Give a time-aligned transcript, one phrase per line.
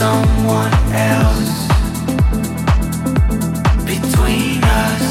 [0.00, 1.56] someone else
[3.84, 5.04] between us.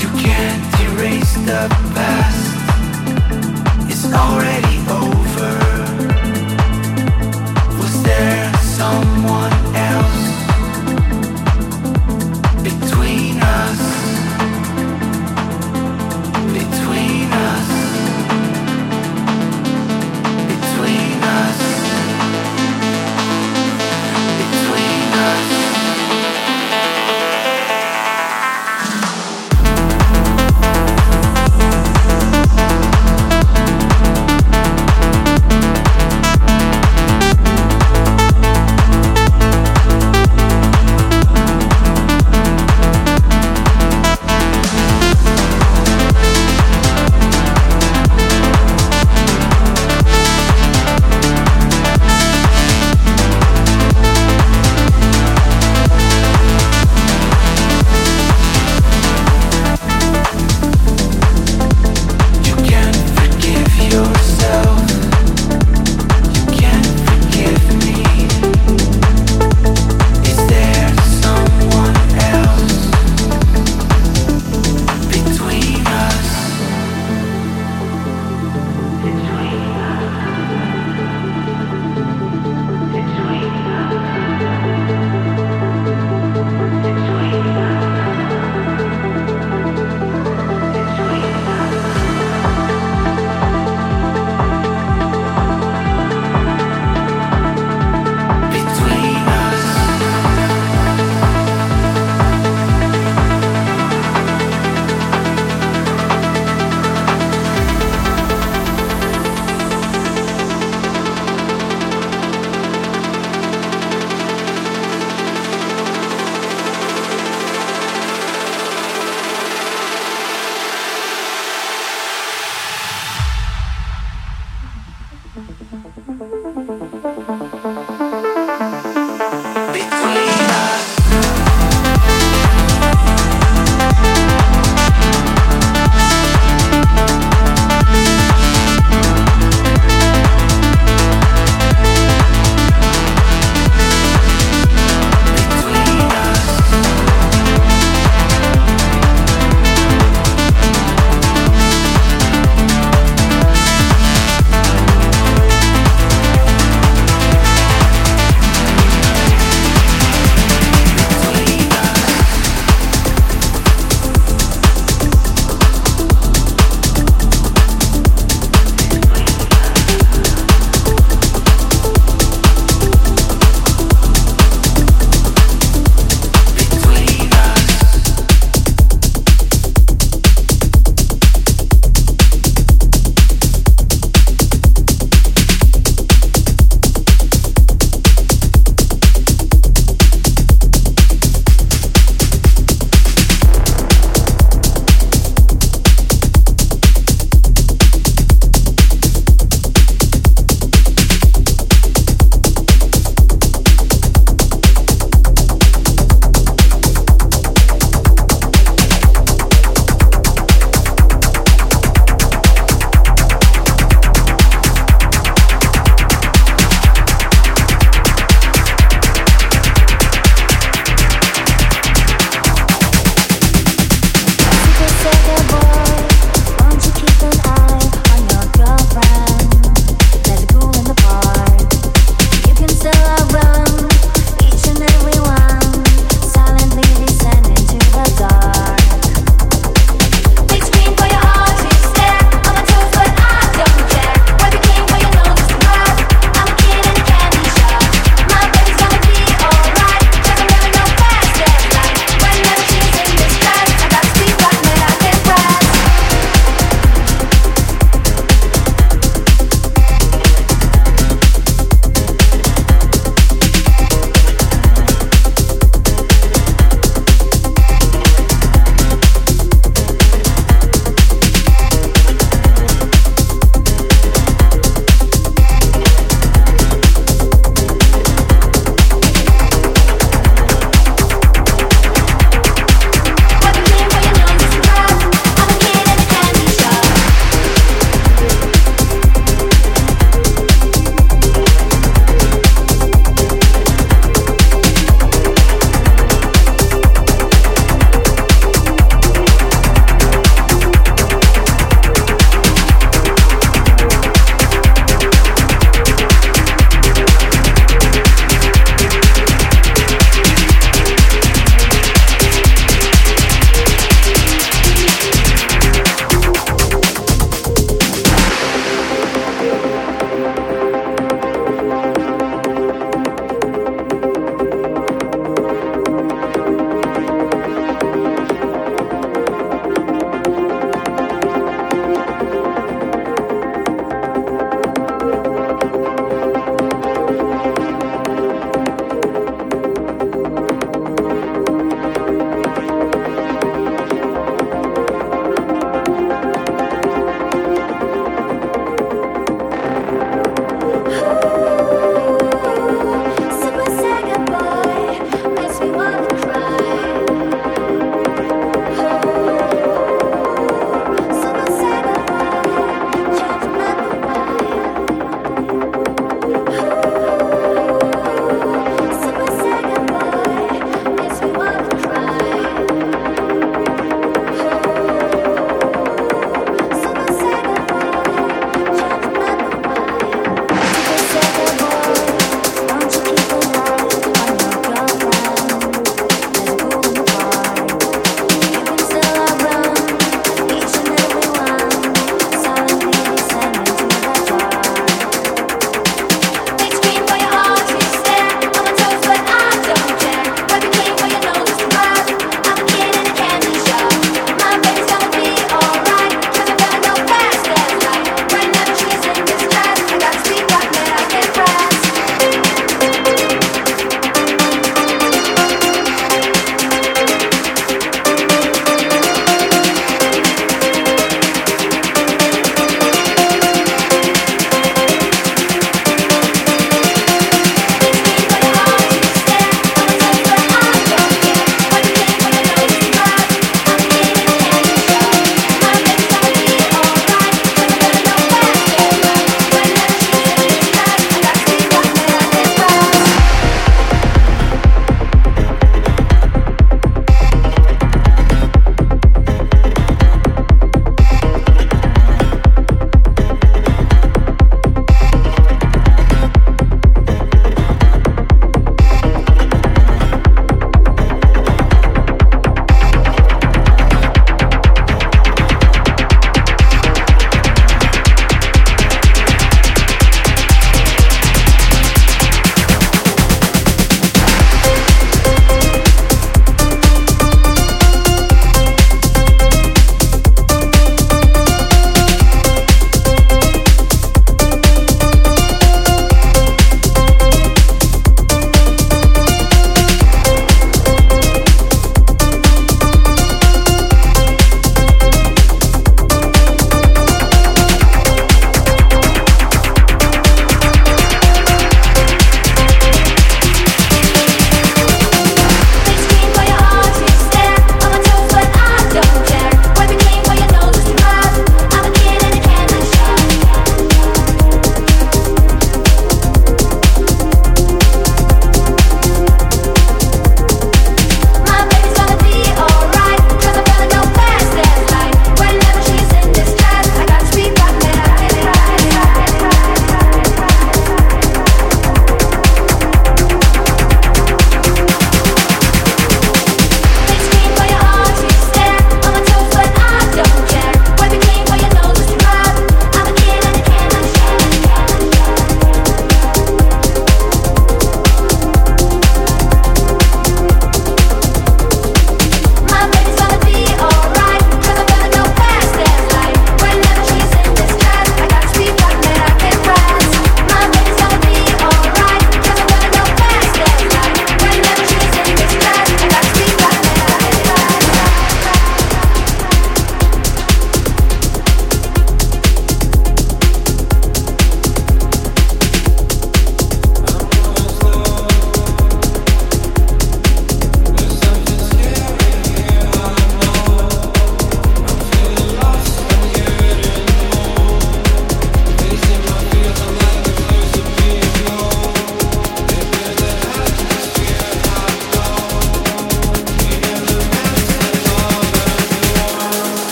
[0.00, 1.62] You can't erase the
[1.96, 2.46] past.
[3.90, 4.67] It's already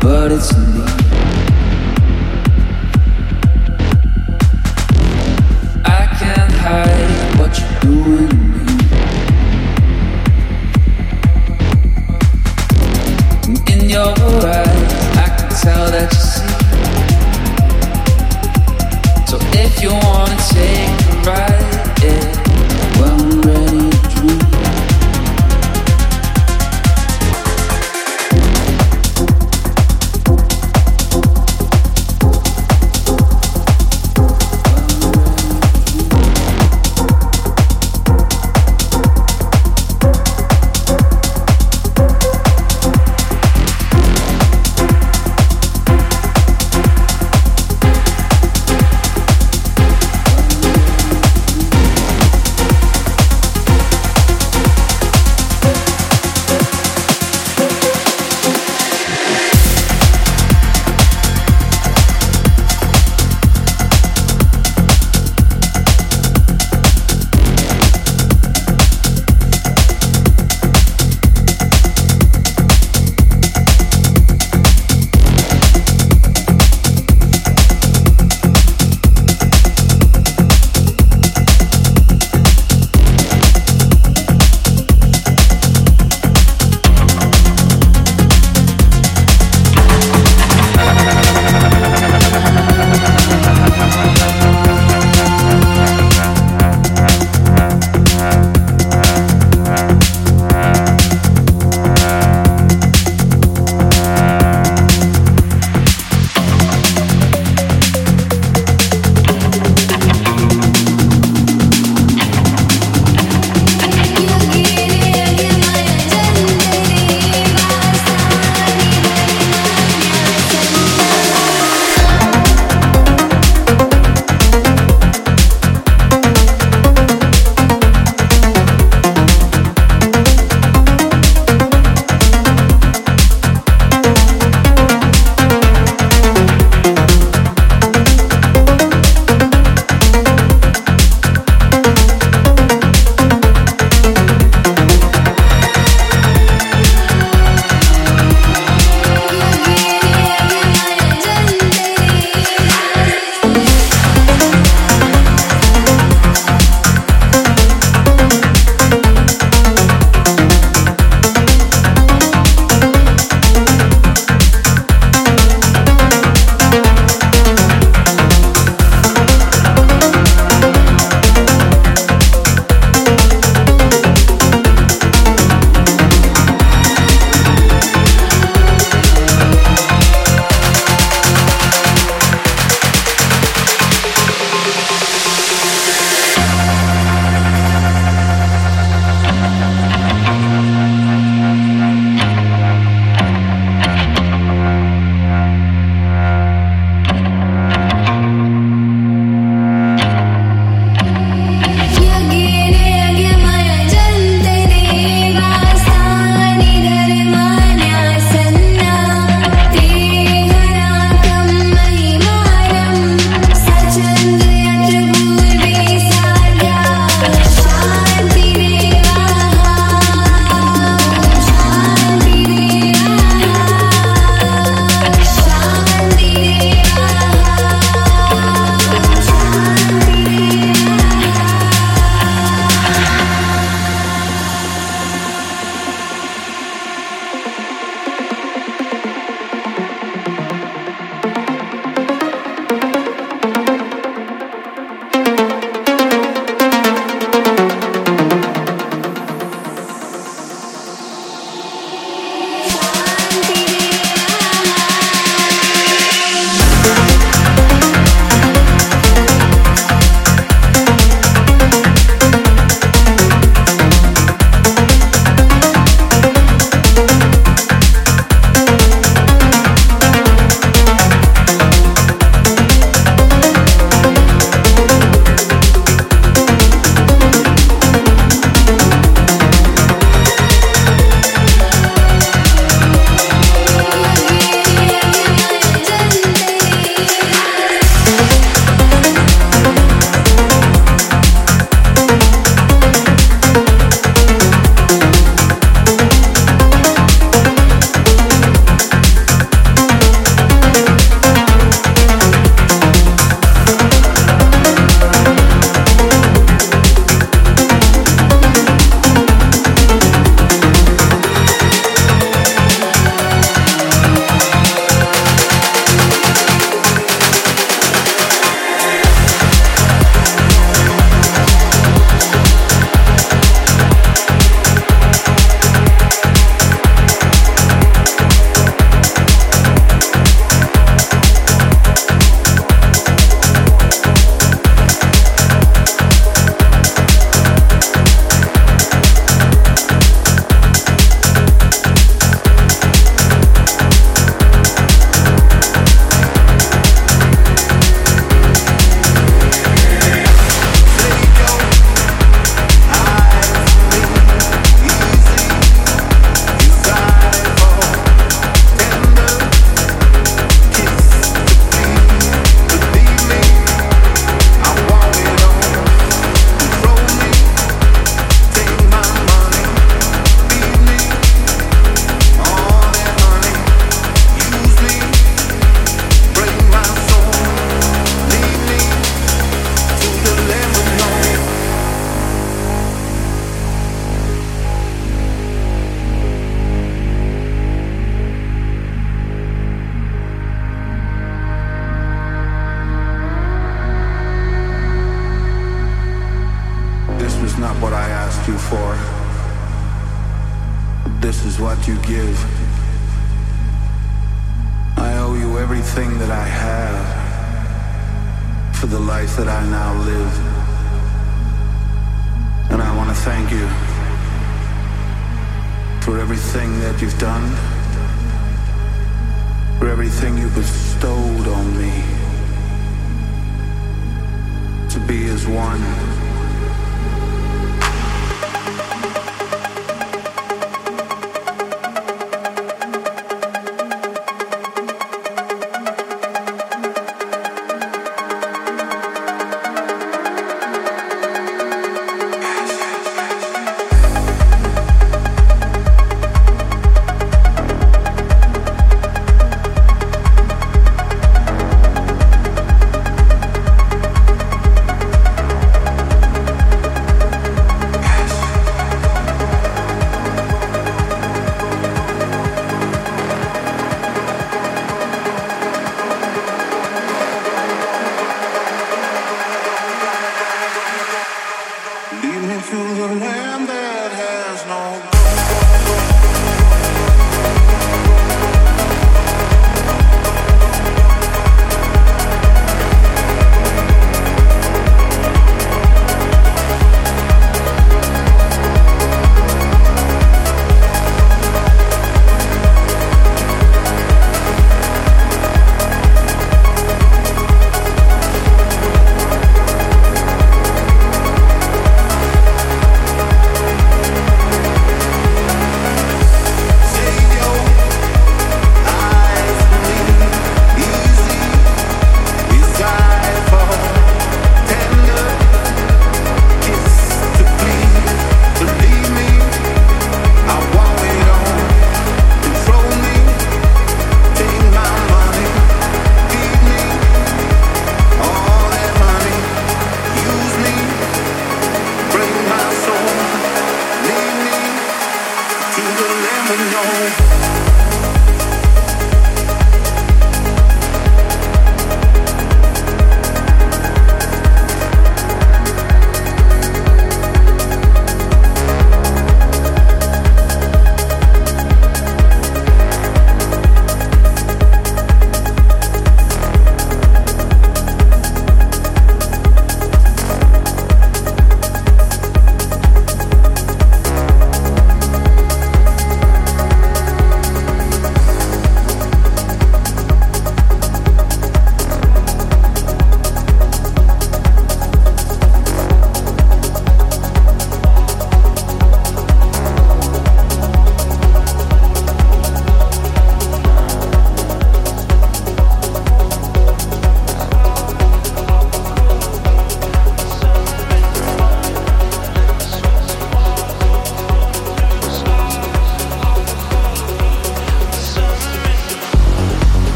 [0.00, 0.97] but it's me.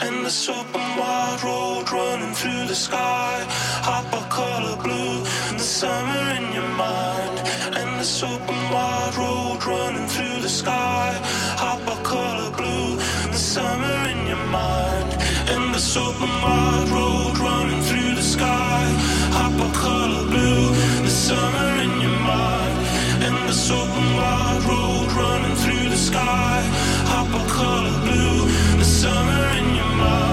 [0.00, 3.44] And the open wide road running through the sky.
[3.84, 5.18] Hypercolour blue,
[5.50, 7.36] in the summer in your mind.
[7.76, 11.12] And the open wide road running through the sky.
[11.56, 12.92] Hypercolour blue,
[13.24, 15.12] in the summer in your mind.
[15.52, 18.84] And the open wide road running through the sky.
[19.36, 22.78] Hypercolour blue, in the summer in your mind.
[23.26, 26.62] And the open wide road running through the sky.
[27.12, 28.51] Hop a color blue
[29.02, 30.31] summer in your mouth.